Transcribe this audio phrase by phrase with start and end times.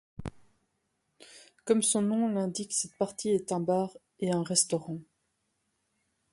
[1.63, 4.97] Comme son nom l'indique cette partie est un bar et un restaurant.